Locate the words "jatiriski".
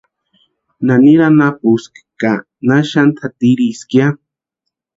3.19-3.95